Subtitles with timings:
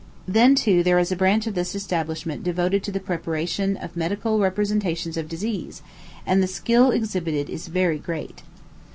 [0.27, 4.39] Then, too, there is a branch of this establishment devoted to the preparation of medical
[4.39, 5.83] representations of disease,
[6.25, 8.41] and the skill exhibited is very great.